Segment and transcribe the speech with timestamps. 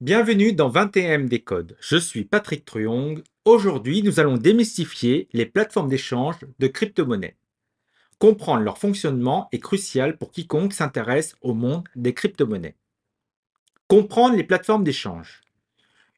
[0.00, 1.76] Bienvenue dans 21M Décode.
[1.80, 3.22] Je suis Patrick Truong.
[3.44, 7.36] Aujourd'hui, nous allons démystifier les plateformes d'échange de crypto-monnaies.
[8.18, 12.74] Comprendre leur fonctionnement est crucial pour quiconque s'intéresse au monde des crypto-monnaies.
[13.86, 15.42] Comprendre les plateformes d'échange.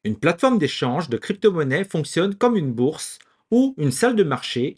[0.03, 3.19] Une plateforme d'échange de crypto-monnaies fonctionne comme une bourse
[3.51, 4.77] ou une salle de marché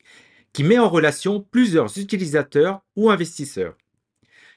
[0.51, 3.77] qui met en relation plusieurs utilisateurs ou investisseurs.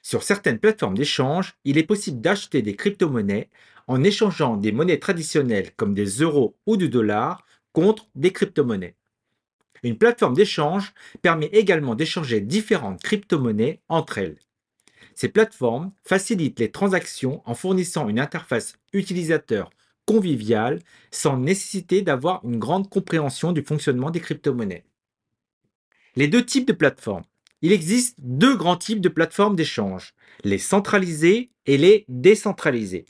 [0.03, 3.49] Sur certaines plateformes d'échange, il est possible d'acheter des crypto-monnaies
[3.87, 8.97] en échangeant des monnaies traditionnelles comme des euros ou du dollar contre des crypto-monnaies.
[9.85, 10.93] Une plateforme d'échange
[11.23, 14.39] permet également d'échanger différentes crypto-monnaies entre elles.
[15.15, 19.71] Ces plateformes facilitent les transactions en fournissant une interface utilisateur
[20.07, 20.81] conviviale
[21.11, 24.85] sans nécessiter d'avoir une grande compréhension du fonctionnement des crypto-monnaies.
[26.17, 27.25] Les deux types de plateformes.
[27.63, 33.07] Il existe deux grands types de plateformes d'échange, les centralisées et les décentralisées.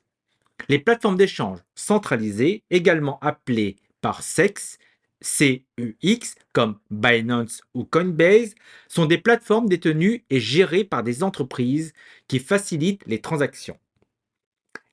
[0.68, 4.78] Les plateformes d'échange centralisées, également appelées par sexe,
[5.22, 8.54] CUX, comme Binance ou Coinbase,
[8.88, 11.92] sont des plateformes détenues et gérées par des entreprises
[12.28, 13.78] qui facilitent les transactions.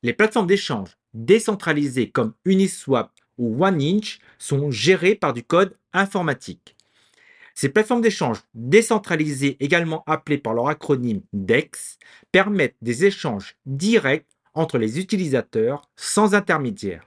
[0.02, 6.76] Les plateformes d'échange décentralisées comme Uniswap ou OneInch sont gérées par du code informatique.
[7.60, 11.98] Ces plateformes d'échange décentralisées, également appelées par leur acronyme DEX,
[12.32, 17.04] permettent des échanges directs entre les utilisateurs sans intermédiaire.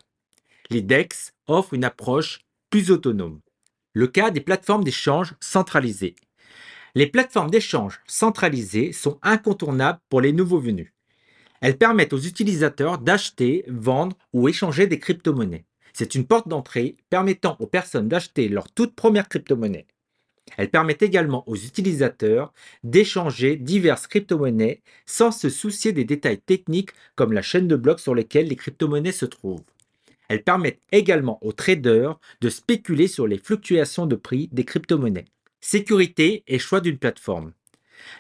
[0.70, 3.40] Les DEX offrent une approche plus autonome.
[3.94, 6.16] Le cas des plateformes d'échange centralisées.
[6.94, 10.94] Les plateformes d'échange centralisées sont incontournables pour les nouveaux venus.
[11.62, 15.66] Elles permettent aux utilisateurs d'acheter, vendre ou échanger des crypto-monnaies.
[15.94, 19.88] C'est une porte d'entrée permettant aux personnes d'acheter leur toute première crypto-monnaie.
[20.58, 27.34] Elle permet également aux utilisateurs d'échanger diverses crypto-monnaies sans se soucier des détails techniques comme
[27.34, 29.64] la chaîne de blocs sur lesquelles les crypto-monnaies se trouvent.
[30.28, 35.26] Elles permettent également aux traders de spéculer sur les fluctuations de prix des crypto-monnaies.
[35.60, 37.54] Sécurité et choix d'une plateforme.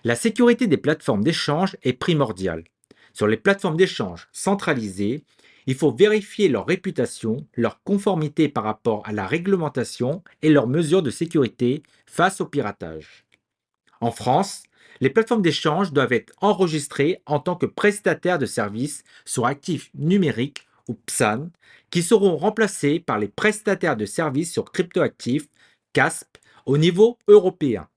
[0.03, 2.63] La sécurité des plateformes d'échange est primordiale.
[3.13, 5.23] Sur les plateformes d'échange centralisées,
[5.67, 11.03] il faut vérifier leur réputation, leur conformité par rapport à la réglementation et leurs mesures
[11.03, 13.25] de sécurité face au piratage.
[14.01, 14.63] En France,
[14.99, 20.67] les plateformes d'échange doivent être enregistrées en tant que prestataires de services sur actifs numériques
[20.87, 21.49] ou PSAN,
[21.89, 25.47] qui seront remplacés par les prestataires de services sur cryptoactifs,
[25.93, 27.87] CASP, au niveau européen.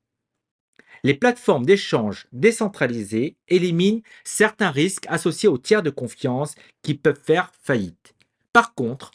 [1.04, 7.52] Les plateformes d'échange décentralisées éliminent certains risques associés aux tiers de confiance qui peuvent faire
[7.62, 8.14] faillite.
[8.52, 9.10] Par contre,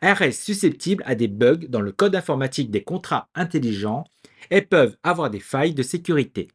[0.00, 4.04] elles restent susceptibles à des bugs dans le code informatique des contrats intelligents
[4.50, 6.48] et peuvent avoir des failles de sécurité.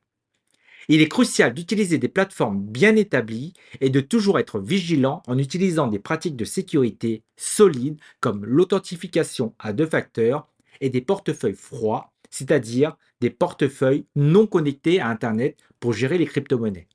[0.87, 5.87] Il est crucial d'utiliser des plateformes bien établies et de toujours être vigilant en utilisant
[5.87, 10.47] des pratiques de sécurité solides comme l'authentification à deux facteurs
[10.81, 16.87] et des portefeuilles froids c'est-à-dire des portefeuilles non connectés à Internet pour gérer les crypto-monnaies.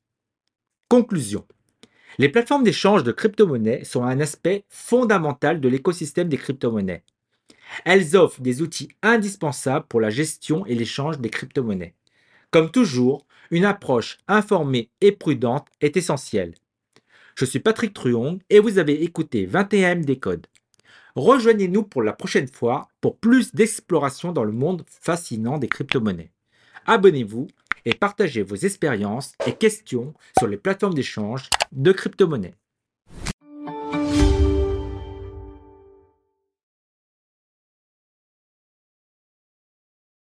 [0.88, 1.47] Conclusion.
[2.19, 7.04] Les plateformes d'échange de crypto-monnaies sont un aspect fondamental de l'écosystème des crypto-monnaies.
[7.84, 11.94] Elles offrent des outils indispensables pour la gestion et l'échange des crypto-monnaies.
[12.50, 16.54] Comme toujours, une approche informée et prudente est essentielle.
[17.36, 20.47] Je suis Patrick Truong et vous avez écouté 21M Décode.
[21.16, 26.31] Rejoignez-nous pour la prochaine fois pour plus d'exploration dans le monde fascinant des crypto-monnaies.
[26.84, 27.47] Abonnez-vous
[27.87, 32.54] et partagez vos expériences et questions sur les plateformes d'échange de crypto-monnaies.